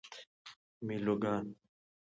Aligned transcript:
میلوگان 0.85 1.55